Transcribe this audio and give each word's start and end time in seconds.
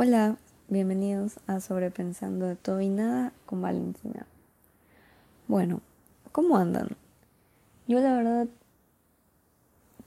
Hola, 0.00 0.36
bienvenidos 0.68 1.40
a 1.48 1.58
Sobrepensando 1.58 2.46
de 2.46 2.54
todo 2.54 2.80
y 2.80 2.88
nada 2.88 3.32
con 3.46 3.60
Valentina. 3.60 4.28
Bueno, 5.48 5.80
¿cómo 6.30 6.56
andan? 6.56 6.90
Yo 7.88 7.98
la 7.98 8.14
verdad 8.14 8.46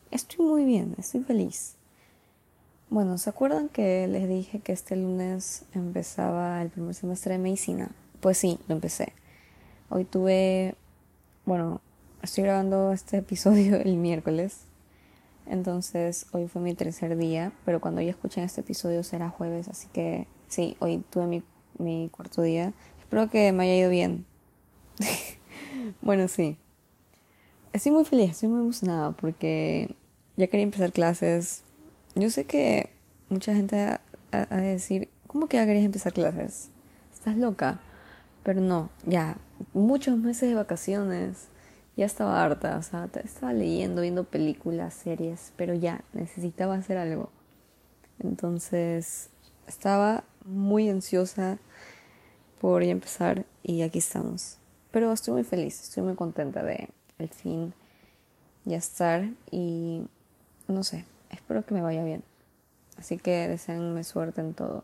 estoy 0.09 0.45
muy 0.45 0.63
bien, 0.63 0.95
estoy 0.97 1.23
feliz. 1.23 1.75
Bueno, 2.89 3.17
¿se 3.17 3.29
acuerdan 3.29 3.67
que 3.67 4.07
les 4.07 4.29
dije 4.29 4.59
que 4.61 4.71
este 4.71 4.95
lunes 4.95 5.65
empezaba 5.73 6.61
el 6.61 6.69
primer 6.69 6.95
semestre 6.95 7.33
de 7.33 7.39
medicina? 7.39 7.91
Pues 8.21 8.37
sí, 8.37 8.59
lo 8.69 8.75
empecé. 8.75 9.11
Hoy 9.89 10.05
tuve, 10.05 10.75
bueno, 11.43 11.81
estoy 12.21 12.45
grabando 12.45 12.93
este 12.93 13.17
episodio 13.17 13.75
el 13.81 13.97
miércoles 13.97 14.61
entonces 15.45 16.25
hoy 16.31 16.47
fue 16.47 16.61
mi 16.61 16.73
tercer 16.73 17.17
día, 17.17 17.51
pero 17.65 17.81
cuando 17.81 18.01
ya 18.01 18.11
escuchen 18.11 18.43
este 18.43 18.61
episodio 18.61 19.03
será 19.03 19.29
jueves, 19.29 19.67
así 19.67 19.87
que 19.93 20.27
sí, 20.47 20.75
hoy 20.79 21.03
tuve 21.09 21.27
mi, 21.27 21.43
mi 21.77 22.09
cuarto 22.09 22.41
día. 22.41 22.73
Espero 22.99 23.29
que 23.29 23.51
me 23.51 23.63
haya 23.63 23.75
ido 23.77 23.89
bien. 23.89 24.25
bueno, 26.01 26.27
sí. 26.27 26.57
Estoy 27.73 27.91
muy 27.91 28.05
feliz, 28.05 28.31
estoy 28.31 28.49
muy 28.49 28.61
emocionada 28.61 29.11
porque 29.11 29.95
ya 30.37 30.47
quería 30.47 30.63
empezar 30.63 30.91
clases. 30.91 31.63
Yo 32.15 32.29
sé 32.29 32.45
que 32.45 32.89
mucha 33.29 33.55
gente 33.55 33.75
va 33.75 34.01
a 34.31 34.57
decir, 34.57 35.09
¿cómo 35.27 35.47
que 35.47 35.57
ya 35.57 35.65
querías 35.65 35.85
empezar 35.85 36.13
clases? 36.13 36.69
Estás 37.13 37.37
loca. 37.37 37.79
Pero 38.43 38.59
no, 38.59 38.89
ya, 39.05 39.37
muchos 39.73 40.17
meses 40.17 40.49
de 40.49 40.55
vacaciones 40.55 41.47
ya 41.95 42.05
estaba 42.05 42.43
harta, 42.43 42.77
o 42.77 42.83
sea, 42.83 43.09
estaba 43.23 43.53
leyendo, 43.53 44.01
viendo 44.01 44.23
películas, 44.23 44.93
series, 44.93 45.53
pero 45.57 45.73
ya 45.73 46.03
necesitaba 46.13 46.75
hacer 46.75 46.97
algo. 46.97 47.29
Entonces 48.19 49.29
estaba 49.67 50.23
muy 50.45 50.89
ansiosa 50.89 51.57
por 52.59 52.83
empezar 52.83 53.45
y 53.63 53.81
aquí 53.81 53.99
estamos. 53.99 54.57
Pero 54.91 55.11
estoy 55.11 55.33
muy 55.33 55.43
feliz, 55.43 55.81
estoy 55.81 56.03
muy 56.03 56.15
contenta 56.15 56.63
de 56.63 56.89
al 57.19 57.29
fin 57.29 57.73
ya 58.65 58.77
estar 58.77 59.29
y 59.49 60.03
no 60.67 60.83
sé, 60.83 61.05
espero 61.29 61.65
que 61.65 61.73
me 61.73 61.81
vaya 61.81 62.03
bien. 62.03 62.23
Así 62.97 63.17
que 63.17 63.47
deseenme 63.47 64.03
suerte 64.03 64.41
en 64.41 64.53
todo. 64.53 64.83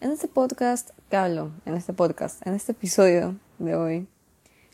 En 0.00 0.12
este 0.12 0.28
podcast, 0.28 0.90
¿qué 1.08 1.16
hablo? 1.16 1.50
En 1.64 1.74
este 1.74 1.92
podcast, 1.92 2.46
en 2.46 2.54
este 2.54 2.72
episodio 2.72 3.36
de 3.58 3.76
hoy, 3.76 4.08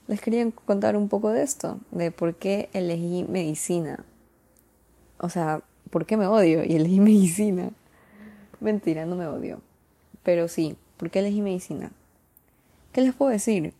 les 0.09 0.21
quería 0.21 0.49
contar 0.65 0.97
un 0.97 1.09
poco 1.09 1.31
de 1.31 1.43
esto, 1.43 1.79
de 1.91 2.11
por 2.11 2.35
qué 2.37 2.69
elegí 2.73 3.25
medicina. 3.29 4.05
O 5.19 5.29
sea, 5.29 5.63
por 5.91 6.07
qué 6.07 6.17
me 6.17 6.27
odio 6.27 6.65
y 6.65 6.77
elegí 6.77 7.01
medicina. 7.01 7.71
Mentira, 8.61 9.07
no 9.07 9.17
me 9.17 9.27
odio. 9.27 9.61
Pero 10.23 10.49
sí, 10.49 10.77
¿por 10.97 11.11
qué 11.11 11.21
elegí 11.21 11.43
medicina? 11.43 11.93
¿Qué 12.93 13.01
les 13.03 13.15
puedo 13.15 13.31
decir? 13.31 13.75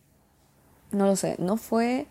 No 0.91 1.05
lo 1.05 1.15
sé, 1.15 1.35
no 1.39 1.57
fue 1.57 2.07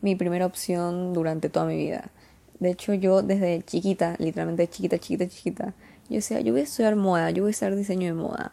mi 0.00 0.14
primera 0.14 0.46
opción 0.46 1.12
durante 1.12 1.48
toda 1.48 1.66
mi 1.66 1.76
vida. 1.76 2.10
De 2.58 2.70
hecho, 2.70 2.92
yo 2.94 3.22
desde 3.22 3.62
chiquita, 3.62 4.16
literalmente 4.18 4.68
chiquita, 4.68 4.98
chiquita, 4.98 5.28
chiquita, 5.28 5.74
yo 6.08 6.16
decía, 6.16 6.40
yo 6.40 6.52
voy 6.52 6.60
a 6.60 6.64
estudiar 6.64 6.96
moda, 6.96 7.30
yo 7.30 7.42
voy 7.42 7.50
a 7.50 7.52
estudiar 7.52 7.74
diseño 7.76 8.06
de 8.06 8.14
moda. 8.14 8.52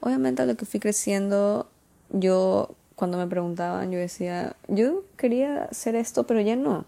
Obviamente 0.00 0.42
a 0.42 0.46
lo 0.46 0.56
que 0.56 0.64
fui 0.66 0.78
creciendo, 0.78 1.68
yo 2.10 2.76
cuando 2.98 3.16
me 3.16 3.28
preguntaban, 3.28 3.92
yo 3.92 3.98
decía, 4.00 4.56
yo 4.66 5.04
quería 5.16 5.66
hacer 5.70 5.94
esto, 5.94 6.26
pero 6.26 6.40
ya 6.40 6.56
no. 6.56 6.84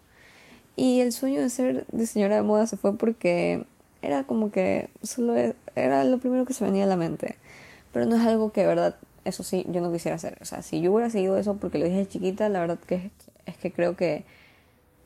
Y 0.74 1.00
el 1.02 1.12
sueño 1.12 1.40
de 1.40 1.48
ser 1.50 1.86
diseñadora 1.92 2.34
de 2.34 2.42
moda 2.42 2.66
se 2.66 2.76
fue 2.76 2.98
porque 2.98 3.64
era 4.02 4.24
como 4.24 4.50
que 4.50 4.90
solo 5.02 5.36
e, 5.36 5.54
era 5.76 6.02
lo 6.02 6.18
primero 6.18 6.44
que 6.46 6.52
se 6.52 6.64
venía 6.64 6.82
a 6.82 6.88
la 6.88 6.96
mente. 6.96 7.36
Pero 7.92 8.06
no 8.06 8.16
es 8.16 8.26
algo 8.26 8.50
que 8.50 8.62
de 8.62 8.66
verdad, 8.66 8.96
eso 9.24 9.44
sí, 9.44 9.64
yo 9.68 9.80
no 9.80 9.92
quisiera 9.92 10.16
hacer. 10.16 10.36
O 10.40 10.44
sea, 10.44 10.62
si 10.62 10.80
yo 10.80 10.92
hubiera 10.92 11.10
seguido 11.10 11.38
eso 11.38 11.58
porque 11.58 11.78
lo 11.78 11.84
dije 11.84 12.04
chiquita, 12.08 12.48
la 12.48 12.58
verdad 12.58 12.80
que 12.80 13.12
es 13.46 13.56
que 13.58 13.70
creo 13.72 13.94
que 13.94 14.24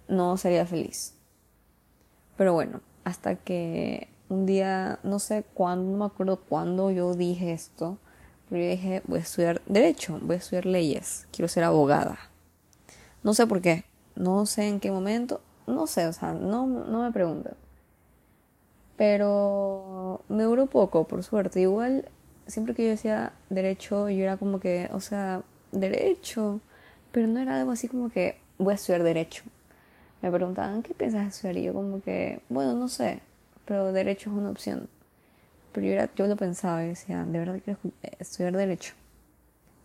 no 0.08 0.38
sería 0.38 0.64
feliz. 0.64 1.12
Pero 2.38 2.54
bueno, 2.54 2.80
hasta 3.04 3.36
que 3.36 4.08
un 4.30 4.46
día, 4.46 5.00
no 5.02 5.18
sé 5.18 5.44
cuándo, 5.52 5.92
no 5.92 5.98
me 5.98 6.06
acuerdo 6.06 6.40
cuándo 6.40 6.90
yo 6.90 7.12
dije 7.12 7.52
esto, 7.52 7.98
yo 8.50 8.56
dije, 8.56 9.02
voy 9.06 9.18
a 9.18 9.22
estudiar 9.22 9.62
derecho, 9.66 10.18
voy 10.22 10.36
a 10.36 10.38
estudiar 10.38 10.66
leyes, 10.66 11.26
quiero 11.32 11.48
ser 11.48 11.64
abogada. 11.64 12.18
No 13.22 13.34
sé 13.34 13.46
por 13.46 13.60
qué, 13.60 13.84
no 14.16 14.46
sé 14.46 14.68
en 14.68 14.80
qué 14.80 14.90
momento, 14.90 15.40
no 15.66 15.86
sé, 15.86 16.06
o 16.06 16.12
sea, 16.12 16.32
no, 16.32 16.66
no 16.66 17.02
me 17.02 17.12
pregunten. 17.12 17.54
Pero 18.96 20.22
me 20.28 20.44
duró 20.44 20.66
poco, 20.66 21.04
por 21.04 21.22
suerte. 21.24 21.60
Igual, 21.60 22.08
siempre 22.46 22.74
que 22.74 22.84
yo 22.84 22.90
decía 22.90 23.32
derecho, 23.50 24.08
yo 24.08 24.22
era 24.22 24.36
como 24.36 24.60
que, 24.60 24.88
o 24.92 25.00
sea, 25.00 25.42
derecho, 25.72 26.60
pero 27.12 27.26
no 27.26 27.40
era 27.40 27.58
algo 27.58 27.72
así 27.72 27.88
como 27.88 28.10
que 28.10 28.38
voy 28.58 28.72
a 28.72 28.74
estudiar 28.76 29.02
derecho. 29.02 29.44
Me 30.22 30.30
preguntaban, 30.30 30.82
¿qué 30.82 30.94
piensas 30.94 31.26
estudiar? 31.26 31.56
Y 31.56 31.64
yo 31.64 31.74
como 31.74 32.00
que, 32.02 32.40
bueno, 32.48 32.74
no 32.74 32.88
sé, 32.88 33.20
pero 33.64 33.92
derecho 33.92 34.30
es 34.30 34.36
una 34.36 34.50
opción. 34.50 34.88
Pero 35.74 35.86
yo, 35.88 36.14
yo 36.14 36.26
lo 36.28 36.36
pensaba 36.36 36.84
y 36.84 36.88
decía, 36.88 37.24
de 37.24 37.38
verdad 37.38 37.60
quiero 37.62 37.80
estudiar 38.20 38.56
Derecho. 38.56 38.94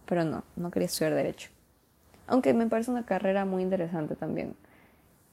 Pero 0.05 0.23
no, 0.23 0.43
no 0.55 0.69
quería 0.69 0.85
estudiar 0.85 1.15
Derecho. 1.15 1.49
Aunque 2.27 2.53
me 2.53 2.67
parece 2.67 2.91
una 2.91 3.05
carrera 3.05 3.43
muy 3.43 3.63
interesante 3.63 4.15
también. 4.15 4.55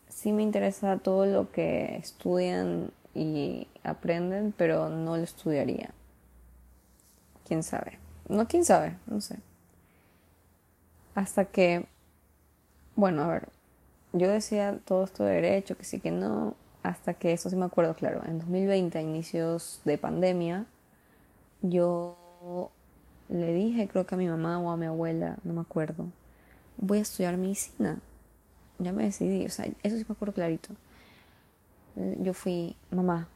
Sí 0.08 0.32
me 0.32 0.42
interesa 0.42 0.96
todo 0.96 1.26
lo 1.26 1.52
que 1.52 1.96
estudian 1.96 2.90
y 3.14 3.68
aprenden, 3.84 4.54
pero 4.56 4.88
no 4.88 5.18
lo 5.18 5.22
estudiaría. 5.22 5.90
¿Quién 7.46 7.62
sabe? 7.62 7.98
No, 8.28 8.48
quién 8.48 8.64
sabe, 8.64 8.96
no 9.06 9.20
sé. 9.20 9.36
Hasta 11.14 11.44
que, 11.44 11.84
bueno, 12.94 13.22
a 13.22 13.28
ver, 13.28 13.48
yo 14.14 14.28
decía 14.28 14.78
todo 14.86 15.04
esto 15.04 15.24
de 15.24 15.34
derecho, 15.34 15.76
que 15.76 15.84
sí, 15.84 16.00
que 16.00 16.10
no, 16.10 16.54
hasta 16.88 17.14
que, 17.14 17.32
eso 17.32 17.50
sí 17.50 17.56
me 17.56 17.64
acuerdo, 17.64 17.94
claro, 17.94 18.22
en 18.26 18.38
2020, 18.38 18.98
a 18.98 19.02
inicios 19.02 19.80
de 19.84 19.98
pandemia, 19.98 20.66
yo 21.62 22.70
le 23.28 23.52
dije, 23.52 23.88
creo 23.88 24.06
que 24.06 24.14
a 24.14 24.18
mi 24.18 24.28
mamá 24.28 24.60
o 24.60 24.70
a 24.70 24.76
mi 24.76 24.86
abuela, 24.86 25.36
no 25.42 25.54
me 25.54 25.60
acuerdo, 25.60 26.06
voy 26.76 26.98
a 26.98 27.02
estudiar 27.02 27.36
medicina. 27.36 27.98
Ya 28.78 28.92
me 28.92 29.04
decidí, 29.04 29.44
o 29.46 29.50
sea, 29.50 29.66
eso 29.82 29.96
sí 29.96 30.04
me 30.08 30.12
acuerdo 30.12 30.34
clarito. 30.34 30.68
Yo 32.20 32.34
fui, 32.34 32.76
mamá, 32.90 33.26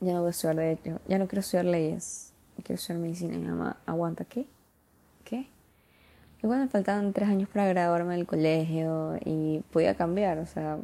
ya 0.00 0.12
no 0.12 0.20
voy 0.20 0.28
a 0.28 0.30
estudiar 0.30 0.56
derecho, 0.56 1.00
ya 1.08 1.18
no 1.18 1.26
quiero 1.26 1.40
estudiar 1.40 1.64
leyes, 1.64 2.32
quiero 2.62 2.74
estudiar 2.74 3.00
medicina. 3.00 3.34
Y 3.34 3.38
mi 3.38 3.48
mamá, 3.48 3.78
aguanta, 3.86 4.24
¿qué? 4.24 4.46
¿Qué? 5.24 5.48
Igual 6.42 6.60
me 6.60 6.68
faltaban 6.68 7.12
tres 7.12 7.28
años 7.28 7.48
para 7.48 7.66
graduarme 7.66 8.14
del 8.14 8.26
colegio 8.26 9.18
y 9.24 9.64
podía 9.72 9.96
cambiar, 9.96 10.38
o 10.38 10.46
sea, 10.46 10.78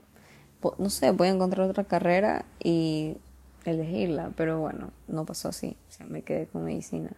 no 0.78 0.90
sé, 0.90 1.10
voy 1.10 1.28
a 1.28 1.32
encontrar 1.32 1.68
otra 1.68 1.84
carrera 1.84 2.44
y 2.62 3.16
elegirla, 3.64 4.32
pero 4.36 4.60
bueno, 4.60 4.90
no 5.08 5.24
pasó 5.24 5.48
así, 5.48 5.76
o 5.88 5.92
sea, 5.92 6.06
me 6.06 6.22
quedé 6.22 6.46
con 6.46 6.64
medicina. 6.64 7.10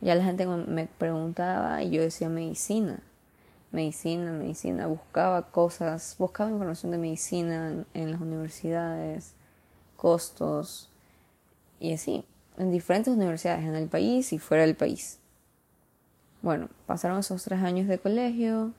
Ya 0.00 0.14
la 0.14 0.24
gente 0.24 0.46
me 0.46 0.86
preguntaba 0.86 1.82
y 1.82 1.90
yo 1.90 2.02
decía 2.02 2.28
medicina, 2.28 3.00
medicina, 3.72 4.32
medicina, 4.32 4.86
buscaba 4.86 5.50
cosas, 5.50 6.16
buscaba 6.18 6.50
información 6.50 6.92
de 6.92 6.98
medicina 6.98 7.84
en, 7.94 8.12
las 8.12 8.20
universidades, 8.20 9.34
costos 9.96 10.88
y 11.80 11.92
así, 11.92 12.24
en 12.56 12.70
diferentes 12.70 13.12
universidades, 13.12 13.64
en 13.64 13.74
el 13.74 13.88
país 13.88 14.32
y 14.32 14.38
fuera 14.38 14.64
del 14.64 14.76
país. 14.76 15.18
Bueno, 16.42 16.68
pasaron 16.86 17.18
esos 17.18 17.42
tres 17.42 17.60
años 17.60 17.88
de 17.88 17.98
colegio, 17.98 18.72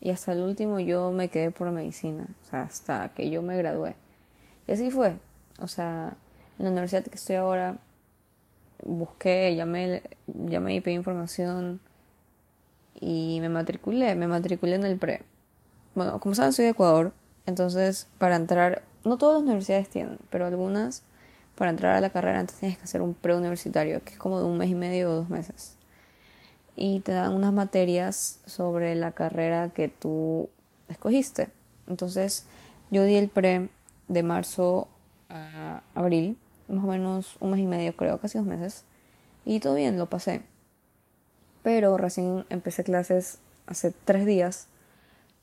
y 0.00 0.10
hasta 0.10 0.32
el 0.32 0.40
último 0.40 0.78
yo 0.80 1.10
me 1.10 1.28
quedé 1.28 1.50
por 1.50 1.70
medicina, 1.70 2.26
o 2.42 2.50
sea, 2.50 2.62
hasta 2.62 3.08
que 3.10 3.30
yo 3.30 3.42
me 3.42 3.56
gradué. 3.56 3.96
Y 4.66 4.72
así 4.72 4.90
fue. 4.90 5.16
O 5.60 5.66
sea, 5.66 6.16
en 6.58 6.64
la 6.64 6.70
universidad 6.70 7.04
que 7.04 7.16
estoy 7.16 7.36
ahora, 7.36 7.78
busqué, 8.84 9.54
llamé, 9.56 10.02
llamé 10.26 10.76
y 10.76 10.80
pedí 10.80 10.94
información 10.94 11.80
y 13.00 13.38
me 13.40 13.48
matriculé, 13.48 14.14
me 14.14 14.28
matriculé 14.28 14.76
en 14.76 14.84
el 14.84 14.98
pre. 14.98 15.22
Bueno, 15.94 16.20
como 16.20 16.34
saben, 16.34 16.52
soy 16.52 16.66
de 16.66 16.70
Ecuador, 16.72 17.12
entonces 17.46 18.06
para 18.18 18.36
entrar, 18.36 18.82
no 19.04 19.18
todas 19.18 19.36
las 19.36 19.42
universidades 19.44 19.88
tienen, 19.88 20.18
pero 20.30 20.46
algunas, 20.46 21.02
para 21.56 21.70
entrar 21.70 21.96
a 21.96 22.00
la 22.00 22.10
carrera 22.10 22.38
antes 22.38 22.56
tienes 22.56 22.78
que 22.78 22.84
hacer 22.84 23.02
un 23.02 23.14
preuniversitario, 23.14 24.02
que 24.04 24.12
es 24.12 24.18
como 24.18 24.38
de 24.38 24.44
un 24.44 24.58
mes 24.58 24.70
y 24.70 24.74
medio 24.76 25.10
o 25.10 25.14
dos 25.14 25.28
meses 25.28 25.77
y 26.78 27.00
te 27.00 27.12
dan 27.12 27.34
unas 27.34 27.52
materias 27.52 28.38
sobre 28.46 28.94
la 28.94 29.12
carrera 29.12 29.70
que 29.70 29.88
tú 29.88 30.48
escogiste. 30.88 31.48
Entonces 31.88 32.46
yo 32.90 33.04
di 33.04 33.16
el 33.16 33.28
pre 33.28 33.68
de 34.06 34.22
marzo 34.22 34.88
a 35.28 35.82
abril, 35.94 36.38
más 36.68 36.84
o 36.84 36.86
menos 36.86 37.36
un 37.40 37.50
mes 37.50 37.60
y 37.60 37.66
medio 37.66 37.96
creo, 37.96 38.18
casi 38.18 38.38
dos 38.38 38.46
meses, 38.46 38.84
y 39.44 39.60
todo 39.60 39.74
bien, 39.74 39.98
lo 39.98 40.08
pasé. 40.08 40.42
Pero 41.62 41.96
recién 41.96 42.46
empecé 42.48 42.84
clases 42.84 43.38
hace 43.66 43.92
tres 44.04 44.24
días 44.24 44.68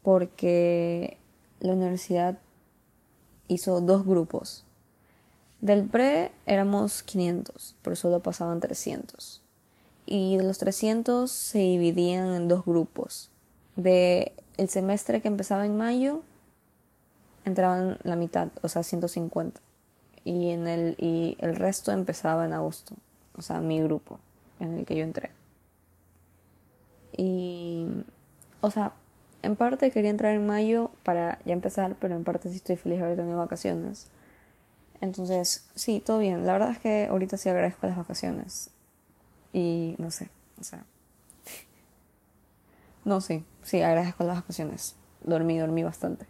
porque 0.03 1.17
la 1.59 1.73
universidad 1.73 2.37
hizo 3.47 3.81
dos 3.81 4.05
grupos. 4.05 4.63
Del 5.61 5.83
pre 5.85 6.31
éramos 6.45 7.03
500, 7.03 7.75
pero 7.81 7.95
solo 7.95 8.21
pasaban 8.21 8.59
300. 8.59 9.44
Y 10.05 10.37
de 10.37 10.43
los 10.43 10.57
300 10.59 11.31
se 11.31 11.59
dividían 11.59 12.33
en 12.33 12.47
dos 12.47 12.65
grupos. 12.65 13.31
De 13.75 14.33
el 14.57 14.69
semestre 14.69 15.21
que 15.21 15.27
empezaba 15.27 15.65
en 15.65 15.77
mayo, 15.77 16.21
entraban 17.45 17.97
la 18.03 18.15
mitad, 18.15 18.49
o 18.61 18.69
sea, 18.69 18.83
150. 18.83 19.61
Y, 20.23 20.49
en 20.49 20.67
el, 20.67 20.95
y 20.97 21.37
el 21.39 21.55
resto 21.55 21.91
empezaba 21.91 22.45
en 22.45 22.53
agosto, 22.53 22.95
o 23.37 23.41
sea, 23.41 23.59
mi 23.61 23.81
grupo 23.81 24.19
en 24.59 24.79
el 24.79 24.85
que 24.85 24.95
yo 24.95 25.03
entré. 25.03 25.31
Y, 27.15 27.87
o 28.61 28.71
sea, 28.71 28.93
en 29.43 29.55
parte 29.55 29.91
quería 29.91 30.09
entrar 30.09 30.33
en 30.33 30.45
mayo 30.45 30.91
para 31.03 31.39
ya 31.45 31.53
empezar, 31.53 31.95
pero 31.99 32.15
en 32.15 32.23
parte 32.23 32.49
sí 32.49 32.55
estoy 32.55 32.77
feliz 32.77 32.99
de 32.99 33.05
haber 33.05 33.17
tenido 33.17 33.37
vacaciones. 33.37 34.07
Entonces, 35.01 35.67
sí, 35.75 36.01
todo 36.03 36.19
bien. 36.19 36.45
La 36.47 36.53
verdad 36.53 36.71
es 36.71 36.79
que 36.79 37.07
ahorita 37.07 37.37
sí 37.37 37.49
agradezco 37.49 37.85
las 37.85 37.97
vacaciones. 37.97 38.71
Y 39.55 39.95
no 39.99 40.11
sé, 40.11 40.27
o 40.59 40.65
sea. 40.65 40.83
No, 43.05 43.21
sí, 43.21 43.45
sí, 43.63 43.81
agradezco 43.81 44.25
las 44.25 44.35
vacaciones. 44.35 44.97
Dormí, 45.23 45.57
dormí 45.57 45.81
bastante. 45.81 46.25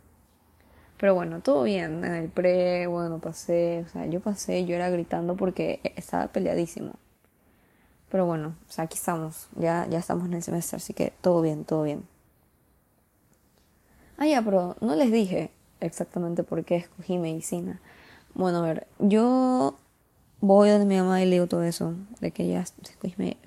Pero 0.99 1.15
bueno, 1.15 1.41
todo 1.41 1.63
bien. 1.63 2.05
En 2.05 2.13
el 2.13 2.29
pre, 2.29 2.85
bueno, 2.85 3.17
pasé, 3.17 3.83
o 3.83 3.89
sea, 3.89 4.05
yo 4.05 4.19
pasé, 4.19 4.65
yo 4.65 4.75
era 4.75 4.91
gritando 4.91 5.35
porque 5.35 5.79
estaba 5.95 6.27
peleadísimo. 6.27 6.93
Pero 8.11 8.27
bueno, 8.27 8.53
o 8.69 8.71
sea, 8.71 8.83
aquí 8.83 8.95
estamos, 8.95 9.47
ya, 9.55 9.87
ya 9.89 9.97
estamos 9.97 10.27
en 10.27 10.35
el 10.35 10.43
semestre, 10.43 10.77
así 10.77 10.93
que 10.93 11.11
todo 11.21 11.41
bien, 11.41 11.65
todo 11.65 11.81
bien. 11.81 12.03
Ah, 14.19 14.27
ya, 14.27 14.43
pero 14.43 14.75
no 14.81 14.93
les 14.95 15.11
dije 15.11 15.49
exactamente 15.79 16.43
por 16.43 16.63
qué 16.63 16.75
escogí 16.75 17.17
medicina. 17.17 17.81
Bueno, 18.35 18.59
a 18.59 18.67
ver, 18.67 18.87
yo 18.99 19.79
voy 20.41 20.69
donde 20.69 20.85
mi 20.85 20.97
mamá 20.97 21.21
y 21.21 21.25
le 21.25 21.35
digo 21.35 21.47
todo 21.47 21.63
eso, 21.63 21.93
de 22.19 22.31
que 22.31 22.47
ya 22.47 22.61
escogí 22.61 23.37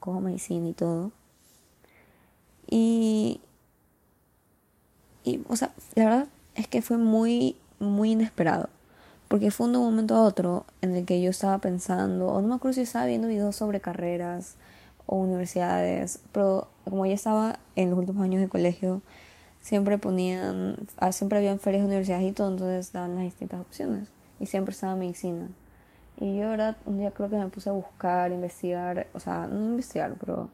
cojo 0.00 0.20
medicina 0.20 0.68
y 0.68 0.72
todo. 0.72 1.12
Y, 2.68 3.40
y, 5.24 5.42
o 5.48 5.56
sea, 5.56 5.72
la 5.94 6.04
verdad 6.04 6.28
es 6.54 6.68
que 6.68 6.82
fue 6.82 6.96
muy, 6.96 7.56
muy 7.78 8.12
inesperado. 8.12 8.68
Porque 9.28 9.50
fue 9.50 9.68
de 9.68 9.76
un 9.76 9.84
momento 9.84 10.14
a 10.14 10.22
otro 10.22 10.66
en 10.82 10.94
el 10.94 11.04
que 11.04 11.20
yo 11.20 11.30
estaba 11.30 11.58
pensando, 11.58 12.28
o 12.28 12.40
no 12.40 12.48
me 12.48 12.54
acuerdo 12.54 12.74
si 12.74 12.82
estaba 12.82 13.06
viendo 13.06 13.26
videos 13.26 13.56
sobre 13.56 13.80
carreras 13.80 14.54
o 15.06 15.16
universidades, 15.16 16.20
pero 16.32 16.68
como 16.84 17.06
ya 17.06 17.14
estaba 17.14 17.58
en 17.74 17.90
los 17.90 17.98
últimos 17.98 18.22
años 18.22 18.40
de 18.40 18.48
colegio, 18.48 19.02
siempre 19.60 19.98
ponían, 19.98 20.76
ah, 20.98 21.10
siempre 21.10 21.38
habían 21.38 21.58
ferias 21.58 21.82
de 21.82 21.88
universidades 21.88 22.28
y 22.28 22.32
todo, 22.32 22.52
entonces 22.52 22.92
daban 22.92 23.16
las 23.16 23.24
distintas 23.24 23.60
opciones. 23.60 24.08
Y 24.38 24.46
siempre 24.46 24.72
estaba 24.72 24.94
medicina. 24.94 25.48
Y 26.18 26.38
yo, 26.38 26.48
verdad, 26.48 26.76
un 26.86 26.98
día 26.98 27.10
creo 27.10 27.28
que 27.28 27.36
me 27.36 27.48
puse 27.48 27.68
a 27.68 27.72
buscar, 27.72 28.32
investigar, 28.32 29.06
o 29.12 29.20
sea, 29.20 29.46
no 29.46 29.64
investigar, 29.66 30.14
pero 30.18 30.48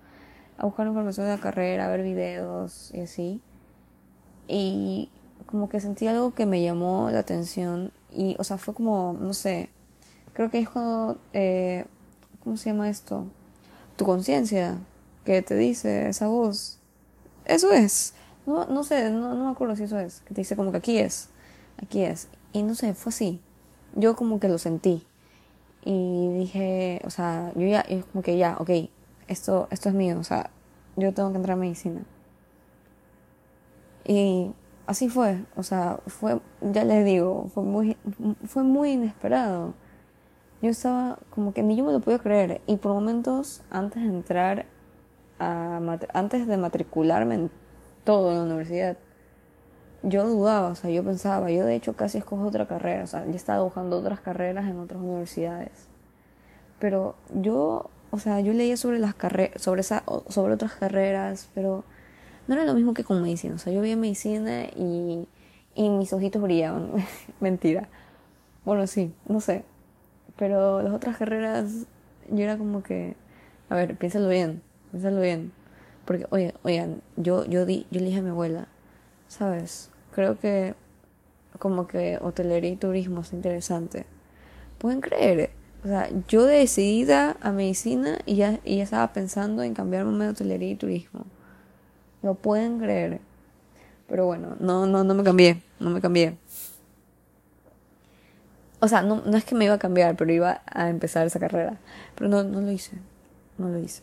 a 0.59 0.67
buscar 0.67 0.87
información 0.87 1.27
de 1.27 1.37
la 1.37 1.41
carrera, 1.41 1.87
a 1.87 1.89
ver 1.89 2.03
videos 2.03 2.93
y 2.93 3.01
así. 3.01 3.41
Y 4.49 5.09
como 5.47 5.69
que 5.69 5.81
sentí 5.81 6.07
algo 6.09 6.35
que 6.35 6.47
me 6.47 6.63
llamó 6.63 7.11
la 7.11 7.21
atención 7.21 7.93
y, 8.11 8.37
o 8.39 8.45
sea, 8.45 8.59
fue 8.59 8.75
como, 8.75 9.17
no 9.19 9.35
sé, 9.35 9.71
creo 10.33 10.51
que 10.51 10.59
es 10.59 10.69
cuando, 10.69 11.19
eh, 11.33 11.85
¿cómo 12.43 12.57
se 12.57 12.71
llama 12.71 12.89
esto? 12.89 13.27
Tu 13.97 14.05
conciencia, 14.05 14.79
que 15.25 15.43
te 15.43 15.55
dice 15.55 16.09
esa 16.09 16.29
voz. 16.29 16.79
Eso 17.45 17.73
es. 17.73 18.15
No, 18.47 18.67
no 18.67 18.83
sé, 18.83 19.11
no, 19.11 19.35
no 19.35 19.45
me 19.45 19.51
acuerdo 19.51 19.77
si 19.77 19.85
eso 19.85 19.99
es. 19.99 20.21
Que 20.23 20.35
te 20.35 20.41
dice 20.41 20.57
como 20.57 20.73
que 20.73 20.79
aquí 20.79 20.99
es, 20.99 21.29
aquí 21.83 22.03
es. 22.03 22.29
Y 22.53 22.63
no 22.63 22.75
sé, 22.75 22.95
fue 22.95 23.11
así. 23.11 23.41
Yo 23.95 24.17
como 24.17 24.41
que 24.41 24.49
lo 24.49 24.59
sentí. 24.59 25.07
Y 25.85 26.29
dije, 26.35 27.01
o 27.05 27.11
sea, 27.11 27.53
yo 27.57 27.67
ya, 27.67 27.81
es 27.81 28.05
como 28.07 28.23
que 28.23 28.37
ya, 28.37 28.57
ok, 28.59 28.71
esto, 29.29 29.69
esto 29.71 29.89
es 29.89 29.95
mío, 29.95 30.19
o 30.19 30.25
sea, 30.25 30.51
yo 30.97 31.13
tengo 31.13 31.31
que 31.31 31.39
entrar 31.39 31.57
a 31.57 31.61
medicina. 31.61 32.03
Y 34.05 34.53
así 34.87 35.09
fue, 35.09 35.45
o 35.57 35.63
sea, 35.63 35.99
fue, 36.07 36.41
ya 36.61 36.85
les 36.85 37.05
digo, 37.05 37.49
fue 37.55 37.63
muy, 37.63 37.97
fue 38.47 38.63
muy 38.63 38.93
inesperado. 38.93 39.75
Yo 40.61 40.71
estaba 40.71 41.19
como 41.31 41.53
que 41.53 41.63
ni 41.63 41.77
yo 41.77 41.85
me 41.85 41.93
lo 41.93 42.01
podía 42.01 42.19
creer 42.19 42.61
y 42.67 42.77
por 42.77 42.93
momentos 42.93 43.63
antes 43.71 44.03
de 44.03 44.09
entrar 44.09 44.67
a, 45.41 45.81
antes 46.15 46.47
de 46.47 46.57
matricularme 46.57 47.35
en 47.35 47.51
todo 48.05 48.31
en 48.31 48.39
la 48.39 48.45
universidad, 48.45 48.97
yo 50.03 50.27
dudaba, 50.27 50.69
o 50.69 50.75
sea, 50.75 50.91
yo 50.91 51.05
pensaba, 51.05 51.51
yo 51.51 51.65
de 51.65 51.75
hecho 51.77 51.95
casi 51.95 52.19
escojo 52.19 52.47
otra 52.47 52.67
carrera, 52.67 53.05
o 53.05 53.07
sea, 53.07 53.25
yo 53.27 53.35
estaba 53.35 53.63
buscando 53.63 53.99
otras 53.99 54.21
carreras 54.21 54.67
en 54.69 54.79
otras 54.79 55.01
universidades. 55.01 55.89
Pero 56.79 57.15
yo, 57.35 57.91
o 58.11 58.19
sea, 58.19 58.41
yo 58.41 58.53
leía 58.53 58.77
sobre 58.77 58.99
las 58.99 59.15
carreras, 59.15 59.63
sobre 59.63 59.83
esa, 59.83 60.05
sobre 60.29 60.55
otras 60.55 60.73
carreras, 60.75 61.49
pero 61.55 61.85
no 62.49 62.55
era 62.55 62.65
lo 62.65 62.75
mismo 62.75 62.95
que 62.95 63.05
con 63.05 63.23
medicina. 63.23 63.55
O 63.55 63.59
sea, 63.59 63.73
yo 63.73 63.81
vi 63.83 63.95
medicina 63.97 64.65
y, 64.77 65.29
y 65.75 65.89
mis 65.91 66.13
ojitos 66.13 66.43
brillaban. 66.43 66.91
Mentira. 67.41 67.89
Bueno, 68.65 68.87
sí, 68.87 69.15
no 69.29 69.41
sé. 69.41 69.65
Pero 70.37 70.83
las 70.83 70.93
otras 70.93 71.17
carreras, 71.17 71.87
yo 72.31 72.43
era 72.45 72.59
como 72.59 72.83
que, 72.83 73.17
a 73.69 73.77
ver, 73.77 73.97
piénsalo 73.97 74.29
bien, 74.29 74.63
piénsalo 74.91 75.21
bien. 75.21 75.53
Porque, 76.05 76.27
oye, 76.31 76.55
oigan, 76.65 77.03
yo, 77.17 77.45
yo, 77.45 77.65
di, 77.67 77.87
yo 77.93 78.01
le 78.01 78.07
dije 78.07 78.19
a 78.19 78.23
mi 78.23 78.31
abuela, 78.31 78.67
¿sabes? 79.29 79.92
Creo 80.15 80.39
que 80.39 80.75
como 81.59 81.87
que 81.87 82.19
hotelería 82.21 82.71
y 82.71 82.77
turismo 82.77 83.21
es 83.21 83.33
interesante. 83.33 84.07
¿Pueden 84.79 85.01
creer? 85.01 85.51
O 85.85 85.89
sea, 85.89 86.09
yo 86.29 86.45
decidida 86.45 87.37
a 87.41 87.53
medicina 87.53 88.19
y 88.27 88.37
ya, 88.37 88.61
y 88.65 88.79
ya 88.79 88.85
estaba 88.85 89.13
pensando 89.13 89.63
en 89.63 89.75
cambiarme 89.75 90.27
a 90.27 90.31
hotelería 90.31 90.71
y 90.71 90.77
turismo. 90.77 91.25
Lo 92.23 92.35
pueden 92.35 92.79
creer. 92.79 93.21
Pero 94.09 94.27
bueno, 94.27 94.57
no, 94.61 94.87
no, 94.87 95.05
no 95.05 95.15
me 95.15 95.25
cambié, 95.25 95.63
no 95.81 95.91
me 95.91 96.01
cambié. 96.01 96.37
O 98.81 98.89
sea, 98.89 99.03
no, 99.03 99.23
no 99.25 99.37
es 99.37 99.45
que 99.45 99.55
me 99.55 99.65
iba 99.65 99.75
a 99.75 99.79
cambiar, 99.79 100.17
pero 100.17 100.33
iba 100.33 100.63
a 100.67 100.89
empezar 100.89 101.27
esa 101.27 101.39
carrera. 101.39 101.79
Pero 102.17 102.29
no, 102.29 102.43
no 102.43 102.61
lo 102.61 102.71
hice, 102.71 102.97
no 103.59 103.69
lo 103.69 103.79
hice. 103.79 104.03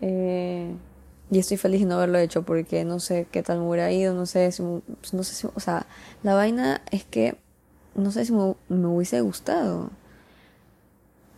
Eh, 0.00 0.72
y 1.30 1.38
estoy 1.38 1.56
feliz 1.56 1.80
de 1.80 1.86
no 1.86 1.96
haberlo 1.96 2.18
hecho 2.18 2.42
porque 2.42 2.84
no 2.84 3.00
sé 3.00 3.26
qué 3.30 3.42
tal 3.42 3.58
me 3.58 3.68
hubiera 3.68 3.92
ido, 3.92 4.14
no 4.14 4.26
sé 4.26 4.50
si, 4.52 4.62
no 4.62 5.22
sé 5.22 5.34
si, 5.34 5.46
o 5.54 5.60
sea, 5.60 5.86
la 6.22 6.34
vaina 6.34 6.82
es 6.90 7.04
que 7.04 7.36
no 7.94 8.10
sé 8.10 8.24
si 8.24 8.32
me, 8.32 8.54
hubiese 8.68 9.20
gustado 9.20 9.90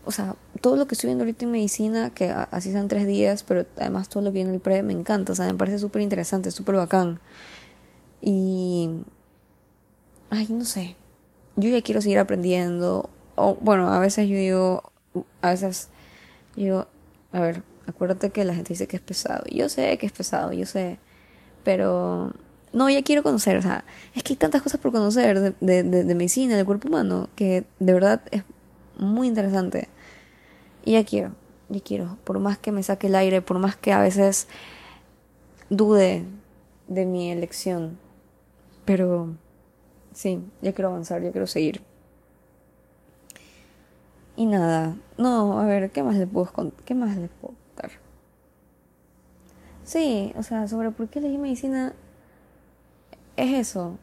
o 0.05 0.13
sea, 0.13 0.35
todo 0.61 0.77
lo 0.77 0.87
que 0.87 0.95
estoy 0.95 1.09
viendo 1.09 1.25
ahorita 1.25 1.45
en 1.45 1.53
medicina, 1.53 2.11
que 2.11 2.31
así 2.31 2.73
sean 2.73 2.89
tres 2.89 3.07
días, 3.07 3.43
pero 3.43 3.67
además 3.77 4.09
todo 4.09 4.23
lo 4.23 4.31
que 4.31 4.37
viene 4.37 4.51
en 4.51 4.55
el 4.55 4.61
pre 4.61 4.83
me 4.83 4.93
encanta, 4.93 5.33
o 5.33 5.37
sea, 5.37 5.47
me 5.47 5.55
parece 5.55 5.79
súper 5.79 6.03
interesante, 6.03 6.51
súper 6.51 6.77
bacán. 6.77 7.21
Y... 8.21 8.91
Ay, 10.31 10.47
no 10.49 10.65
sé. 10.65 10.97
Yo 11.57 11.69
ya 11.69 11.83
quiero 11.83 12.01
seguir 12.01 12.19
aprendiendo. 12.19 13.11
O, 13.37 13.57
bueno, 13.61 13.93
a 13.93 13.99
veces 13.99 14.29
yo 14.29 14.37
digo, 14.37 14.93
a 15.43 15.51
veces 15.51 15.89
digo, 16.57 16.87
a 17.33 17.41
ver, 17.41 17.63
acuérdate 17.91 18.31
que 18.31 18.45
la 18.45 18.55
gente 18.55 18.71
dice 18.71 18.87
que 18.87 18.97
es 18.97 19.03
pesado. 19.03 19.45
Yo 19.51 19.69
sé 19.69 19.99
que 19.99 20.07
es 20.07 20.13
pesado, 20.13 20.53
yo 20.53 20.67
sé. 20.67 20.99
Pero 21.65 22.33
no, 22.73 22.89
ya 22.89 23.03
quiero 23.03 23.23
conocer, 23.23 23.57
o 23.57 23.63
sea, 23.63 23.85
es 24.15 24.23
que 24.23 24.35
hay 24.35 24.37
tantas 24.37 24.63
cosas 24.63 24.81
por 24.81 24.93
conocer 24.93 25.57
de, 25.61 25.83
de, 25.83 26.15
medicina, 26.15 26.57
del 26.57 26.67
cuerpo 26.67 26.89
humano, 26.89 27.29
que 27.37 27.65
de 27.79 27.93
verdad 27.93 28.23
es 28.31 28.45
muy 28.97 29.29
interesante. 29.29 29.89
Y 30.85 30.93
ya 30.93 31.05
quiero, 31.05 31.33
ya 31.69 31.81
quiero. 31.81 32.19
Por 32.25 32.39
más 32.39 32.59
que 32.59 32.73
me 32.73 32.83
saque 32.83 33.09
el 33.09 33.17
aire, 33.17 33.43
por 33.43 33.59
más 33.59 33.77
que 33.77 33.93
a 33.93 34.01
veces 34.01 34.49
dude 35.69 36.25
de 36.89 37.07
mi 37.07 37.31
elección. 37.33 37.99
Pero 38.85 39.35
sí, 40.13 40.41
ya 40.63 40.73
quiero 40.73 40.91
avanzar, 40.91 41.23
ya 41.23 41.33
quiero 41.33 41.47
seguir. 41.47 41.83
Y 44.37 44.47
nada, 44.47 44.97
no, 45.19 45.61
a 45.61 45.67
ver, 45.67 45.91
¿qué 45.91 46.03
más 46.03 46.17
les 46.17 46.29
puedo 46.29 46.51
¿Qué 46.85 46.95
más 46.95 47.17
les 47.17 47.31
puedo? 47.41 47.60
Sí, 49.91 50.33
o 50.39 50.45
sea, 50.45 50.69
sobre 50.69 50.93
por 50.93 51.09
qué 51.09 51.19
elegí 51.19 51.37
medicina 51.37 51.95
es 53.37 53.59
eso. 53.59 53.99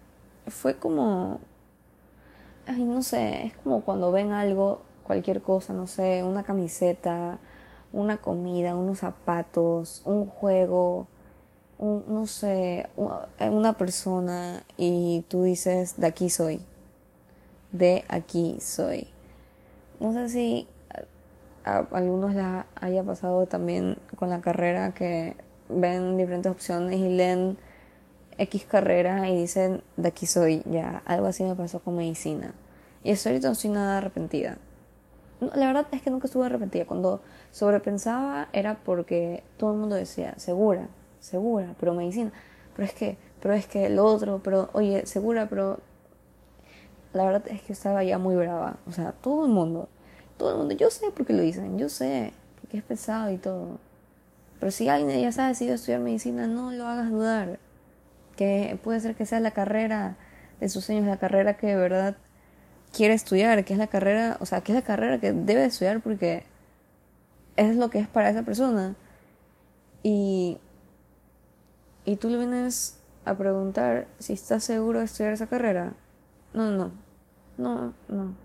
Fue 0.47 0.75
como 0.75 1.39
ay, 2.67 2.83
no 2.83 3.01
sé, 3.01 3.45
es 3.45 3.53
como 3.63 3.79
cuando 3.79 4.11
ven 4.11 4.33
algo 4.33 4.81
cualquier 5.03 5.41
cosa, 5.41 5.71
no 5.71 5.87
sé, 5.87 6.23
una 6.25 6.43
camiseta, 6.43 7.39
una 7.93 8.17
comida, 8.17 8.75
unos 8.75 8.99
zapatos, 8.99 10.01
un 10.03 10.25
juego, 10.25 11.07
un, 11.77 12.03
no 12.09 12.27
sé, 12.27 12.89
una 13.39 13.77
persona 13.77 14.63
y 14.75 15.23
tú 15.29 15.43
dices, 15.43 15.95
de 15.95 16.07
aquí 16.07 16.29
soy, 16.29 16.59
de 17.71 18.03
aquí 18.09 18.57
soy. 18.59 19.07
No 20.01 20.11
sé 20.11 20.27
si 20.27 20.67
a, 21.63 21.85
algunos 21.93 22.35
les 22.35 22.45
haya 22.75 23.03
pasado 23.05 23.45
también 23.45 23.97
con 24.17 24.29
la 24.29 24.41
carrera 24.41 24.93
que 24.93 25.46
ven 25.69 26.17
diferentes 26.17 26.51
opciones 26.51 26.99
y 26.99 27.09
leen 27.09 27.57
X 28.37 28.65
carrera 28.65 29.29
y 29.29 29.35
dicen, 29.35 29.81
de 29.95 30.09
aquí 30.09 30.25
soy, 30.25 30.63
ya, 30.65 31.01
algo 31.05 31.27
así 31.27 31.43
me 31.43 31.55
pasó 31.55 31.79
con 31.79 31.95
medicina. 31.95 32.53
Y 33.03 33.11
hasta 33.11 33.29
ahorita 33.29 33.47
no 33.47 33.53
estoy 33.53 33.69
nada 33.71 33.97
arrepentida. 33.97 34.57
La 35.39 35.67
verdad 35.67 35.87
es 35.91 36.01
que 36.01 36.09
nunca 36.09 36.27
estuve 36.27 36.45
arrepentida. 36.45 36.85
Cuando 36.85 37.21
sobrepensaba 37.51 38.49
era 38.53 38.75
porque 38.83 39.43
todo 39.57 39.73
el 39.73 39.79
mundo 39.79 39.95
decía, 39.95 40.33
segura, 40.37 40.87
segura, 41.19 41.75
pero 41.79 41.93
medicina. 41.93 42.31
Pero 42.75 42.87
es 42.87 42.93
que, 42.93 43.17
pero 43.41 43.53
es 43.53 43.67
que 43.67 43.89
lo 43.89 44.05
otro, 44.05 44.41
pero 44.43 44.69
oye, 44.73 45.05
segura, 45.05 45.47
pero 45.47 45.79
la 47.13 47.25
verdad 47.25 47.43
es 47.47 47.61
que 47.61 47.73
estaba 47.73 48.03
ya 48.03 48.17
muy 48.17 48.35
brava. 48.35 48.77
O 48.87 48.91
sea, 48.91 49.11
todo 49.11 49.45
el 49.45 49.51
mundo, 49.51 49.89
todo 50.37 50.51
el 50.51 50.57
mundo, 50.57 50.75
yo 50.75 50.89
sé 50.89 51.11
por 51.11 51.25
qué 51.25 51.33
lo 51.33 51.41
dicen, 51.41 51.77
yo 51.77 51.89
sé, 51.89 52.33
porque 52.59 52.77
es 52.77 52.83
pesado 52.83 53.31
y 53.31 53.37
todo. 53.37 53.79
Pero 54.59 54.71
si 54.71 54.89
alguien 54.89 55.21
ya 55.21 55.31
sabe 55.31 55.55
si 55.55 55.69
a 55.69 55.75
estudiar 55.75 55.99
medicina, 55.99 56.47
no 56.47 56.71
lo 56.71 56.87
hagas 56.87 57.09
dudar. 57.11 57.59
Que 58.35 58.79
puede 58.83 58.99
ser 58.99 59.15
que 59.15 59.25
sea 59.25 59.39
la 59.39 59.51
carrera 59.51 60.17
de 60.59 60.69
sus 60.69 60.85
sueños, 60.85 61.05
la 61.05 61.17
carrera 61.17 61.57
que 61.57 61.67
de 61.67 61.75
verdad 61.75 62.17
quiere 62.91 63.13
estudiar, 63.13 63.63
que 63.65 63.73
es 63.73 63.79
la 63.79 63.87
carrera, 63.87 64.37
o 64.39 64.45
sea, 64.45 64.61
que 64.61 64.71
es 64.71 64.75
la 64.75 64.83
carrera 64.83 65.19
que 65.19 65.31
debe 65.33 65.65
estudiar 65.65 66.01
porque 66.01 66.43
es 67.55 67.75
lo 67.75 67.89
que 67.89 67.99
es 67.99 68.07
para 68.07 68.29
esa 68.29 68.43
persona. 68.43 68.95
Y, 70.03 70.57
y 72.05 72.15
tú 72.15 72.29
le 72.29 72.37
vienes 72.37 72.99
a 73.25 73.35
preguntar 73.35 74.07
si 74.19 74.33
estás 74.33 74.63
seguro 74.63 74.99
de 74.99 75.05
estudiar 75.05 75.33
esa 75.33 75.47
carrera. 75.47 75.93
No, 76.53 76.71
no, 76.71 76.91
no, 77.57 77.93
no. 78.07 78.35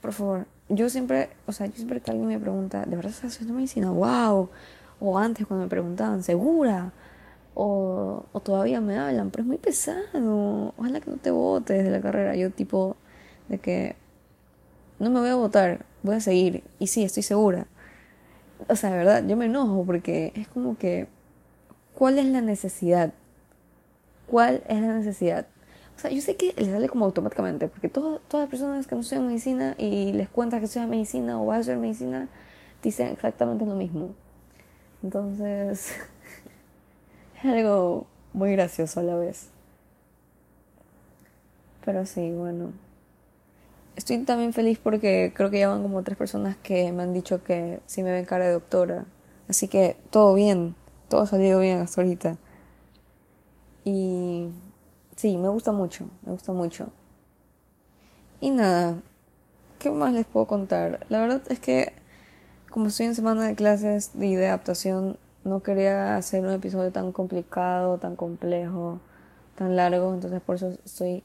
Por 0.00 0.12
favor, 0.12 0.46
yo 0.68 0.88
siempre, 0.88 1.30
o 1.46 1.52
sea, 1.52 1.66
yo 1.66 1.74
siempre 1.76 2.00
que 2.00 2.10
alguien 2.10 2.28
me 2.28 2.38
pregunta, 2.38 2.84
¿de 2.86 2.96
verdad 2.96 3.12
estás 3.12 3.34
haciendo 3.34 3.54
medicina? 3.54 3.90
¡Wow! 3.90 4.50
O 5.00 5.18
antes 5.18 5.46
cuando 5.46 5.66
me 5.66 5.70
preguntaban, 5.70 6.22
¿segura? 6.22 6.92
O, 7.54 8.24
o 8.32 8.40
todavía 8.40 8.80
me 8.80 8.98
hablan, 8.98 9.30
pero 9.30 9.42
es 9.42 9.46
muy 9.48 9.58
pesado. 9.58 10.74
Ojalá 10.76 11.00
que 11.00 11.10
no 11.10 11.16
te 11.18 11.30
votes 11.30 11.84
de 11.84 11.90
la 11.90 12.00
carrera. 12.00 12.36
Yo 12.36 12.50
tipo, 12.50 12.96
de 13.48 13.58
que 13.58 13.96
no 14.98 15.10
me 15.10 15.20
voy 15.20 15.28
a 15.28 15.34
votar, 15.36 15.84
voy 16.02 16.16
a 16.16 16.20
seguir. 16.20 16.64
Y 16.78 16.86
sí, 16.88 17.04
estoy 17.04 17.22
segura. 17.22 17.66
O 18.68 18.76
sea, 18.76 18.90
de 18.90 18.96
verdad, 18.96 19.24
yo 19.26 19.36
me 19.36 19.46
enojo 19.46 19.84
porque 19.84 20.32
es 20.34 20.48
como 20.48 20.78
que, 20.78 21.08
¿cuál 21.94 22.18
es 22.18 22.26
la 22.26 22.40
necesidad? 22.40 23.12
¿Cuál 24.26 24.62
es 24.68 24.80
la 24.80 24.94
necesidad? 24.98 25.46
O 25.96 26.00
sea, 26.00 26.10
yo 26.10 26.20
sé 26.20 26.36
que 26.36 26.52
les 26.56 26.68
sale 26.68 26.88
como 26.88 27.04
automáticamente, 27.04 27.68
porque 27.68 27.88
todas 27.88 28.20
las 28.32 28.48
personas 28.48 28.86
que 28.86 28.94
no 28.94 29.00
estudian 29.02 29.26
medicina 29.26 29.74
y 29.78 30.12
les 30.12 30.28
cuentas 30.28 30.60
que 30.60 30.66
estudian 30.66 30.90
medicina 30.90 31.40
o 31.40 31.46
vas 31.46 31.56
a 31.56 31.60
estudiar 31.60 31.80
medicina, 31.80 32.28
dicen 32.82 33.08
exactamente 33.08 33.64
lo 33.64 33.74
mismo. 33.74 34.10
Entonces, 35.02 35.92
es 37.38 37.44
algo 37.44 38.06
muy 38.32 38.52
gracioso 38.52 39.00
a 39.00 39.02
la 39.02 39.16
vez. 39.16 39.48
Pero 41.84 42.06
sí, 42.06 42.30
bueno. 42.32 42.72
Estoy 43.96 44.18
también 44.24 44.52
feliz 44.52 44.78
porque 44.82 45.32
creo 45.34 45.50
que 45.50 45.60
ya 45.60 45.68
van 45.68 45.82
como 45.82 46.02
tres 46.02 46.18
personas 46.18 46.56
que 46.56 46.90
me 46.92 47.04
han 47.04 47.12
dicho 47.14 47.44
que 47.44 47.80
sí 47.86 48.02
me 48.02 48.10
ven 48.10 48.24
cara 48.24 48.46
de 48.46 48.52
doctora. 48.52 49.04
Así 49.48 49.68
que 49.68 49.96
todo 50.10 50.34
bien, 50.34 50.74
todo 51.08 51.20
ha 51.22 51.26
salido 51.26 51.60
bien 51.60 51.80
hasta 51.80 52.00
ahorita. 52.00 52.36
Y 53.84 54.48
sí, 55.16 55.36
me 55.36 55.48
gusta 55.48 55.72
mucho, 55.72 56.08
me 56.24 56.32
gusta 56.32 56.52
mucho. 56.52 56.88
Y 58.40 58.50
nada, 58.50 59.00
¿qué 59.78 59.90
más 59.90 60.12
les 60.12 60.26
puedo 60.26 60.46
contar? 60.46 61.06
La 61.08 61.20
verdad 61.20 61.42
es 61.48 61.58
que 61.60 61.92
como 62.70 62.88
estoy 62.88 63.06
en 63.06 63.14
semana 63.14 63.46
de 63.46 63.54
clases 63.54 64.10
y 64.18 64.34
de 64.34 64.48
adaptación, 64.48 65.16
no 65.44 65.62
quería 65.62 66.16
hacer 66.16 66.44
un 66.44 66.50
episodio 66.50 66.90
tan 66.90 67.12
complicado, 67.12 67.98
tan 67.98 68.16
complejo, 68.16 68.98
tan 69.54 69.76
largo, 69.76 70.12
entonces 70.12 70.40
por 70.40 70.56
eso 70.56 70.76
estoy 70.84 71.22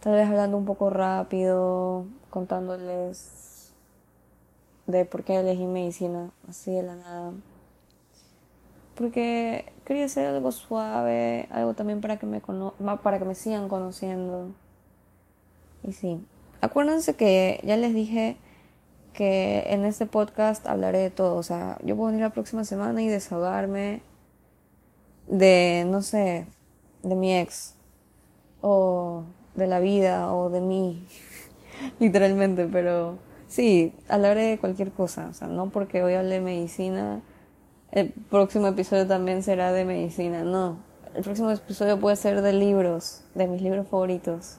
tal 0.00 0.12
vez 0.12 0.28
hablando 0.28 0.56
un 0.56 0.66
poco 0.66 0.90
rápido, 0.90 2.04
contándoles 2.28 3.72
de 4.86 5.04
por 5.04 5.24
qué 5.24 5.40
elegí 5.40 5.66
medicina, 5.66 6.30
así 6.48 6.72
de 6.72 6.82
la 6.82 6.96
nada. 6.96 7.32
Porque 9.00 9.64
quería 9.86 10.04
hacer 10.04 10.26
algo 10.26 10.52
suave, 10.52 11.48
algo 11.50 11.72
también 11.72 12.02
para 12.02 12.18
que 12.18 12.26
me 12.26 12.42
para 13.02 13.18
que 13.18 13.24
me 13.24 13.34
sigan 13.34 13.70
conociendo. 13.70 14.50
Y 15.82 15.94
sí, 15.94 16.22
acuérdense 16.60 17.16
que 17.16 17.62
ya 17.64 17.78
les 17.78 17.94
dije 17.94 18.36
que 19.14 19.64
en 19.68 19.86
este 19.86 20.04
podcast 20.04 20.66
hablaré 20.66 20.98
de 20.98 21.10
todo, 21.10 21.36
o 21.36 21.42
sea, 21.42 21.78
yo 21.82 21.96
puedo 21.96 22.08
venir 22.08 22.20
la 22.20 22.34
próxima 22.34 22.62
semana 22.64 23.00
y 23.00 23.08
desahogarme 23.08 24.02
de 25.28 25.86
no 25.88 26.02
sé, 26.02 26.46
de 27.02 27.14
mi 27.14 27.34
ex 27.34 27.76
o 28.60 29.24
de 29.54 29.66
la 29.66 29.80
vida 29.80 30.30
o 30.34 30.50
de 30.50 30.60
mí, 30.60 31.06
literalmente, 32.00 32.68
pero 32.70 33.16
sí, 33.48 33.94
hablaré 34.10 34.42
de 34.42 34.58
cualquier 34.58 34.92
cosa, 34.92 35.28
o 35.30 35.32
sea, 35.32 35.48
no 35.48 35.70
porque 35.70 36.02
hoy 36.02 36.12
hable 36.12 36.34
de 36.34 36.40
medicina, 36.42 37.22
el 37.92 38.10
próximo 38.10 38.68
episodio 38.68 39.06
también 39.06 39.42
será 39.42 39.72
de 39.72 39.84
medicina, 39.84 40.44
no, 40.44 40.78
el 41.14 41.22
próximo 41.22 41.50
episodio 41.50 41.98
puede 41.98 42.16
ser 42.16 42.42
de 42.42 42.52
libros, 42.52 43.22
de 43.34 43.48
mis 43.48 43.62
libros 43.62 43.88
favoritos, 43.88 44.58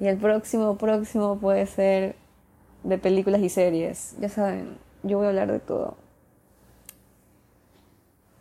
y 0.00 0.06
el 0.06 0.16
próximo, 0.16 0.76
próximo 0.76 1.38
puede 1.38 1.66
ser 1.66 2.16
de 2.84 2.98
películas 2.98 3.42
y 3.42 3.48
series, 3.48 4.16
ya 4.20 4.28
saben, 4.28 4.78
yo 5.02 5.18
voy 5.18 5.26
a 5.26 5.30
hablar 5.30 5.52
de 5.52 5.60
todo. 5.60 5.96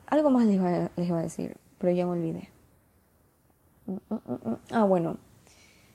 Algo 0.08 0.32
más 0.32 0.46
les 0.46 0.56
iba, 0.56 0.90
les 0.96 1.12
a 1.12 1.22
decir, 1.22 1.58
pero 1.78 1.94
ya 1.94 2.06
me 2.06 2.14
olvidé. 2.14 2.50
Mm, 3.86 3.94
mm, 4.10 4.50
mm, 4.50 4.58
ah, 4.72 4.84
bueno. 4.84 5.18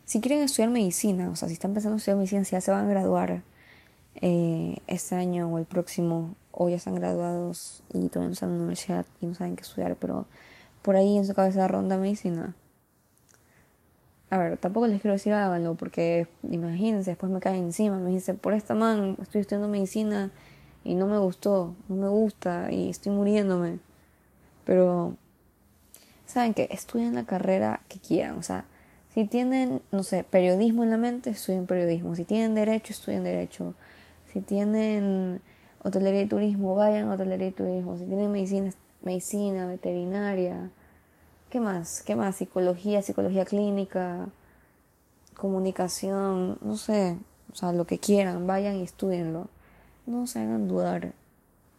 Si 0.04 0.20
quieren 0.20 0.42
estudiar 0.42 0.70
medicina, 0.70 1.30
o 1.30 1.36
sea, 1.36 1.48
si 1.48 1.54
están 1.54 1.72
pensando 1.72 1.94
en 1.94 1.98
estudiar 1.98 2.18
medicina, 2.18 2.44
si 2.44 2.52
ya 2.52 2.60
se 2.60 2.70
van 2.70 2.86
a 2.86 2.88
graduar 2.88 3.42
eh, 4.16 4.78
este 4.86 5.14
año 5.14 5.48
o 5.48 5.58
el 5.58 5.64
próximo, 5.64 6.36
o 6.56 6.68
ya 6.68 6.76
están 6.76 6.94
graduados 6.94 7.82
y 7.92 8.08
todavía 8.08 8.28
no 8.28 8.32
están 8.32 8.50
en 8.50 8.56
la 8.56 8.62
universidad 8.62 9.06
y 9.20 9.26
no 9.26 9.34
saben 9.34 9.56
qué 9.56 9.62
estudiar, 9.62 9.96
pero 9.96 10.26
por 10.82 10.96
ahí 10.96 11.16
en 11.16 11.26
su 11.26 11.34
cabeza 11.34 11.66
ronda 11.68 11.98
medicina. 11.98 12.54
A 14.30 14.38
ver, 14.38 14.56
tampoco 14.58 14.86
les 14.86 15.00
quiero 15.00 15.12
decir 15.12 15.32
háganlo, 15.32 15.74
porque 15.74 16.26
imagínense, 16.42 17.10
después 17.10 17.30
me 17.30 17.40
caen 17.40 17.64
encima, 17.64 17.98
me 17.98 18.10
dicen, 18.10 18.36
por 18.36 18.52
esta 18.52 18.74
man 18.74 19.16
estoy 19.20 19.40
estudiando 19.40 19.68
medicina 19.68 20.30
y 20.84 20.94
no 20.94 21.06
me 21.06 21.18
gustó, 21.18 21.74
no 21.88 21.96
me 21.96 22.08
gusta 22.08 22.70
y 22.70 22.90
estoy 22.90 23.12
muriéndome. 23.12 23.78
Pero, 24.64 25.16
¿saben 26.26 26.54
que 26.54 26.68
Estudien 26.70 27.14
la 27.14 27.24
carrera 27.24 27.80
que 27.88 27.98
quieran, 27.98 28.38
o 28.38 28.42
sea, 28.42 28.64
si 29.14 29.24
tienen, 29.26 29.80
no 29.92 30.02
sé, 30.02 30.24
periodismo 30.24 30.82
en 30.82 30.90
la 30.90 30.96
mente, 30.96 31.30
estudien 31.30 31.66
periodismo. 31.66 32.16
Si 32.16 32.24
tienen 32.24 32.56
derecho, 32.56 32.92
estudien 32.92 33.22
derecho. 33.22 33.74
Si 34.32 34.40
tienen 34.40 35.40
hotelería 35.84 36.22
y 36.22 36.26
turismo, 36.26 36.74
vayan 36.74 37.08
a 37.08 37.14
hotelería 37.14 37.48
y 37.48 37.52
turismo. 37.52 37.96
Si 37.96 38.04
tienen 38.06 38.32
medicina, 38.32 38.72
medicina, 39.02 39.66
veterinaria. 39.66 40.70
¿Qué 41.50 41.60
más? 41.60 42.02
¿Qué 42.02 42.16
más? 42.16 42.36
Psicología, 42.36 43.02
psicología 43.02 43.44
clínica, 43.44 44.28
comunicación, 45.36 46.58
no 46.62 46.76
sé, 46.76 47.18
o 47.52 47.56
sea, 47.56 47.72
lo 47.72 47.86
que 47.86 47.98
quieran, 47.98 48.46
vayan 48.46 48.76
y 48.76 48.82
estudienlo. 48.82 49.48
No 50.06 50.26
se 50.26 50.40
hagan 50.40 50.66
dudar 50.66 51.12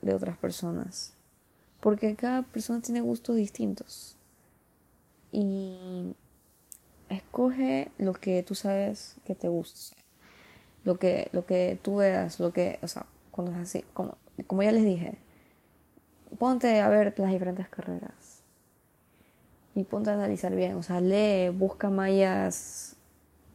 de 0.01 0.13
otras 0.13 0.37
personas. 0.37 1.13
Porque 1.81 2.15
cada 2.15 2.43
persona 2.43 2.81
tiene 2.81 3.01
gustos 3.01 3.35
distintos. 3.35 4.15
Y 5.31 6.15
escoge 7.09 7.91
lo 7.97 8.13
que 8.13 8.41
tú 8.43 8.55
sabes 8.55 9.17
que 9.25 9.35
te 9.35 9.49
gusta. 9.49 9.97
Lo 10.83 10.97
que, 10.97 11.29
lo 11.33 11.45
que 11.45 11.77
tú 11.81 11.97
veas, 11.97 12.39
lo 12.39 12.53
que, 12.53 12.79
o 12.81 12.87
sea, 12.87 13.05
cuando 13.35 13.51
es 13.51 13.57
así, 13.57 13.83
como, 13.93 14.17
como 14.47 14.63
ya 14.63 14.71
les 14.71 14.85
dije, 14.85 15.17
ponte 16.39 16.79
a 16.79 16.87
ver 16.87 17.13
las 17.17 17.31
diferentes 17.31 17.67
carreras. 17.67 18.43
Y 19.75 19.83
ponte 19.83 20.09
a 20.09 20.13
analizar 20.13 20.55
bien, 20.55 20.75
o 20.75 20.83
sea, 20.83 21.01
lee, 21.01 21.49
busca 21.49 21.89
mallas, 21.89 22.95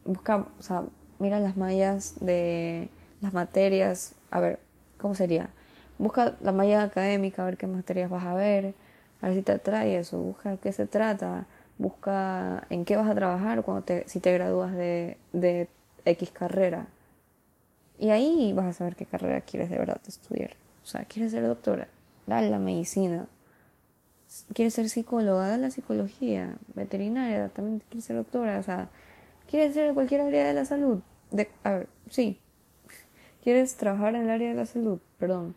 busca, 0.05 0.47
o 0.59 0.63
sea, 0.63 0.85
mira 1.19 1.41
las 1.41 1.57
mallas 1.57 2.17
de 2.21 2.91
las 3.23 3.33
materias, 3.33 4.15
a 4.31 4.41
ver, 4.41 4.61
¿cómo 4.99 5.15
sería? 5.15 5.49
Busca 5.97 6.37
la 6.43 6.53
malla 6.53 6.83
académica, 6.83 7.41
a 7.41 7.47
ver 7.47 7.57
qué 7.57 7.67
materias 7.67 8.11
vas 8.11 8.27
a 8.27 8.35
ver, 8.35 8.75
a 9.23 9.29
ver 9.29 9.37
si 9.37 9.43
te 9.43 9.53
atrae 9.53 9.97
eso, 9.97 10.19
busca 10.19 10.59
qué 10.59 10.73
se 10.73 10.87
trata, 10.87 11.47
busca 11.79 12.67
en 12.69 12.85
qué 12.85 12.97
vas 12.97 13.09
a 13.09 13.15
trabajar 13.15 13.63
cuando 13.63 13.83
te, 13.83 14.07
si 14.09 14.21
te 14.21 14.31
gradúas 14.35 14.75
de, 14.75 15.17
de 15.33 15.69
X 16.05 16.31
carrera. 16.33 16.87
Y 18.01 18.09
ahí 18.09 18.55
vas 18.55 18.65
a 18.65 18.73
saber 18.73 18.97
qué 18.97 19.05
carrera 19.05 19.43
quieres 19.43 19.69
de 19.69 19.77
verdad 19.77 20.01
estudiar. 20.07 20.57
O 20.83 20.87
sea, 20.87 21.05
quieres 21.05 21.33
ser 21.33 21.47
doctora, 21.47 21.87
dale 22.27 22.49
la 22.49 22.59
medicina. 22.59 23.27
Quieres 24.55 24.73
ser 24.73 24.89
psicóloga, 24.89 25.49
dale 25.49 25.65
la 25.65 25.71
psicología. 25.71 26.57
Veterinaria, 26.75 27.51
también 27.51 27.83
quieres 27.91 28.07
ser 28.07 28.17
doctora. 28.17 28.59
O 28.59 28.63
sea, 28.63 28.89
quieres 29.51 29.75
ser 29.75 29.93
cualquier 29.93 30.23
área 30.23 30.47
de 30.47 30.55
la 30.55 30.65
salud. 30.65 31.03
De, 31.31 31.51
a 31.63 31.73
ver, 31.73 31.89
sí. 32.09 32.41
Quieres 33.45 33.77
trabajar 33.77 34.15
en 34.15 34.23
el 34.23 34.31
área 34.31 34.49
de 34.49 34.55
la 34.55 34.65
salud, 34.65 34.99
perdón. 35.19 35.55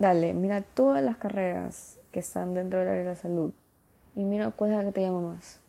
Dale, 0.00 0.34
mira 0.34 0.62
todas 0.62 1.04
las 1.04 1.18
carreras 1.18 1.98
que 2.10 2.18
están 2.18 2.54
dentro 2.54 2.80
del 2.80 2.88
área 2.88 3.02
de 3.02 3.08
la 3.10 3.16
salud 3.16 3.52
y 4.16 4.24
mira 4.24 4.50
cuál 4.50 4.72
es 4.72 4.78
la 4.78 4.84
que 4.86 4.92
te 4.92 5.02
llama 5.02 5.20
más. 5.20 5.60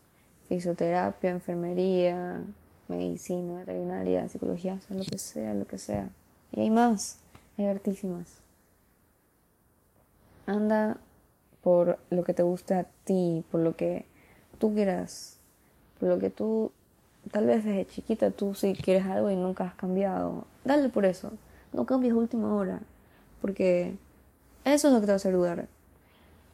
Fisioterapia, 0.47 1.29
enfermería, 1.29 2.41
medicina, 2.89 3.59
veterinaria, 3.59 4.27
psicología, 4.27 4.79
sea 4.81 4.97
lo 4.97 5.03
que 5.03 5.17
sea, 5.17 5.53
lo 5.53 5.65
que 5.65 5.77
sea. 5.77 6.09
Y 6.51 6.61
hay 6.61 6.69
más, 6.69 7.19
hay 7.57 7.67
hartísimas. 7.67 8.39
Anda 10.45 10.97
por 11.61 11.99
lo 12.09 12.23
que 12.23 12.33
te 12.33 12.43
guste 12.43 12.73
a 12.73 12.85
ti, 13.03 13.43
por 13.51 13.61
lo 13.61 13.75
que 13.75 14.05
tú 14.57 14.73
quieras, 14.73 15.37
por 15.99 16.09
lo 16.09 16.19
que 16.19 16.29
tú, 16.29 16.71
tal 17.31 17.45
vez 17.45 17.63
desde 17.63 17.85
chiquita 17.85 18.31
tú 18.31 18.55
sí 18.55 18.73
quieres 18.73 19.05
algo 19.05 19.29
y 19.29 19.35
nunca 19.35 19.65
has 19.65 19.75
cambiado. 19.75 20.45
Dale 20.65 20.89
por 20.89 21.05
eso. 21.05 21.31
No 21.73 21.85
cambies 21.85 22.13
última 22.13 22.55
hora, 22.55 22.81
porque 23.41 23.95
eso 24.65 24.87
es 24.87 24.93
lo 24.93 24.99
que 24.99 25.05
te 25.05 25.11
va 25.11 25.13
a 25.13 25.17
hacer 25.17 25.33
dudar. 25.33 25.67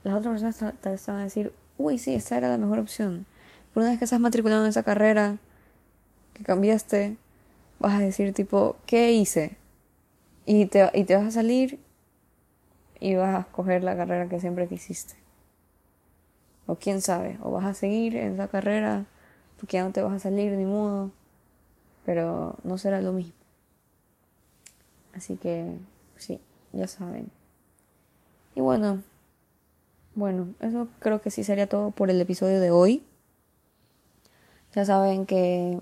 Las 0.04 0.16
otras 0.16 0.42
personas 0.42 0.76
te, 0.82 1.12
van 1.12 1.22
a 1.22 1.24
decir, 1.24 1.54
uy, 1.78 1.98
sí, 1.98 2.14
esta 2.14 2.38
era 2.38 2.50
la 2.50 2.58
mejor 2.58 2.80
opción. 2.80 3.26
Pero 3.74 3.84
una 3.84 3.92
vez 3.92 4.00
que 4.00 4.06
estás 4.06 4.20
matriculado 4.20 4.64
en 4.64 4.70
esa 4.70 4.84
carrera, 4.84 5.38
que 6.36 6.44
cambiaste, 6.44 7.18
vas 7.80 7.94
a 7.96 8.00
decir 8.00 8.34
tipo, 8.34 8.76
¿qué 8.86 9.14
hice? 9.14 9.58
Y 10.46 10.68
te, 10.68 10.92
y 10.94 11.06
te 11.06 11.16
vas 11.16 11.26
a 11.26 11.32
salir 11.32 11.80
y 13.00 13.16
vas 13.16 13.36
a 13.36 13.40
escoger 13.40 13.84
la 13.84 13.96
carrera 13.96 14.30
que 14.30 14.40
siempre 14.40 14.68
quisiste. 14.68 15.16
O 16.68 16.76
quién 16.76 17.02
sabe, 17.02 17.38
o 17.42 17.52
vas 17.52 17.66
a 17.66 17.74
seguir 17.74 18.16
en 18.16 18.34
esa 18.34 18.48
carrera 18.48 19.06
porque 19.58 19.78
ya 19.78 19.84
no 19.84 19.92
te 19.92 20.02
vas 20.02 20.14
a 20.14 20.20
salir 20.20 20.52
ni 20.52 20.66
modo, 20.66 21.12
pero 22.06 22.56
no 22.64 22.78
será 22.78 23.02
lo 23.02 23.14
mismo. 23.14 23.34
Así 25.14 25.38
que 25.38 25.78
sí, 26.18 26.42
ya 26.74 26.88
saben. 26.88 27.32
Y 28.56 28.62
bueno, 28.62 29.02
bueno, 30.16 30.54
eso 30.60 30.88
creo 31.00 31.22
que 31.22 31.32
sí 31.32 31.44
sería 31.44 31.68
todo 31.68 31.92
por 31.92 32.10
el 32.10 32.20
episodio 32.20 32.60
de 32.60 32.72
hoy. 32.72 33.04
Ya 34.74 34.84
saben 34.84 35.26
que 35.26 35.80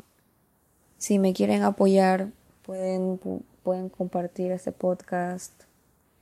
si 1.04 1.20
me 1.20 1.34
quieren 1.34 1.64
apoyar, 1.64 2.30
pueden, 2.62 3.20
pueden 3.62 3.90
compartir 3.90 4.54
este 4.54 4.72
podcast, 4.72 5.52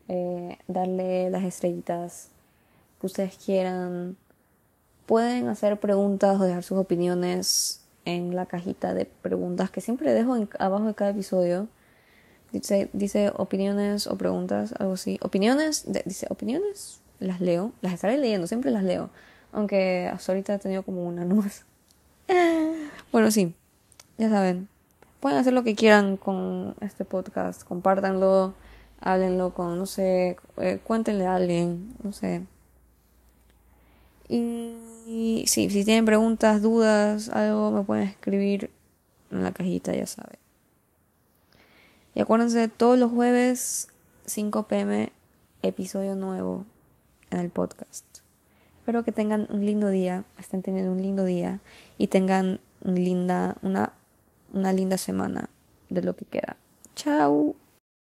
eh, 0.07 0.57
darle 0.67 1.29
las 1.29 1.43
estrellitas 1.43 2.29
que 2.99 3.05
ustedes 3.05 3.37
quieran. 3.37 4.17
Pueden 5.05 5.49
hacer 5.49 5.79
preguntas 5.79 6.41
o 6.41 6.45
dejar 6.45 6.63
sus 6.63 6.79
opiniones 6.79 7.83
en 8.05 8.35
la 8.35 8.47
cajita 8.47 8.95
de 8.95 9.05
preguntas 9.05 9.69
que 9.69 9.81
siempre 9.81 10.13
dejo 10.13 10.47
abajo 10.57 10.85
de 10.85 10.95
cada 10.95 11.11
episodio. 11.11 11.67
Dice, 12.51 12.89
dice 12.91 13.31
opiniones 13.35 14.07
o 14.07 14.17
preguntas, 14.17 14.73
algo 14.79 14.93
así. 14.93 15.19
Opiniones, 15.21 15.85
dice 16.05 16.25
opiniones, 16.31 17.01
las 17.19 17.39
leo, 17.39 17.71
las 17.81 17.93
estaré 17.93 18.17
leyendo, 18.17 18.47
siempre 18.47 18.71
las 18.71 18.83
leo. 18.83 19.11
Aunque 19.51 20.09
hasta 20.11 20.31
ahorita 20.31 20.55
he 20.55 20.57
tenido 20.57 20.81
como 20.81 21.05
una 21.05 21.23
más. 21.35 21.65
bueno, 23.11 23.29
sí, 23.29 23.53
ya 24.21 24.29
saben. 24.29 24.69
Pueden 25.19 25.39
hacer 25.39 25.53
lo 25.53 25.63
que 25.63 25.75
quieran 25.75 26.15
con 26.15 26.75
este 26.79 27.05
podcast, 27.05 27.63
compártanlo, 27.63 28.53
háblenlo 28.99 29.53
con, 29.53 29.79
no 29.79 29.87
sé, 29.87 30.37
eh, 30.57 30.79
cuéntenle 30.83 31.25
a 31.25 31.35
alguien, 31.35 31.95
no 32.03 32.13
sé. 32.13 32.43
Y, 34.29 35.43
sí, 35.47 35.69
si 35.69 35.83
tienen 35.83 36.05
preguntas, 36.05 36.61
dudas, 36.61 37.29
algo, 37.29 37.71
me 37.71 37.83
pueden 37.83 38.07
escribir 38.07 38.69
en 39.31 39.43
la 39.43 39.51
cajita, 39.51 39.93
ya 39.93 40.05
saben. 40.05 40.37
Y 42.13 42.21
acuérdense, 42.21 42.67
todos 42.67 42.97
los 42.97 43.11
jueves, 43.11 43.87
5 44.25 44.67
pm, 44.67 45.11
episodio 45.63 46.15
nuevo 46.15 46.65
en 47.31 47.39
el 47.39 47.49
podcast. 47.49 48.05
Espero 48.79 49.03
que 49.03 49.11
tengan 49.11 49.47
un 49.49 49.65
lindo 49.65 49.89
día, 49.89 50.25
estén 50.37 50.61
teniendo 50.61 50.91
un 50.91 51.01
lindo 51.01 51.25
día 51.25 51.59
y 51.97 52.07
tengan 52.07 52.59
linda, 52.83 53.57
una, 53.61 53.93
una 54.53 54.73
linda 54.73 54.97
semana 54.97 55.49
de 55.89 56.01
lo 56.01 56.15
que 56.15 56.25
queda. 56.25 56.57
Chao. 56.95 57.55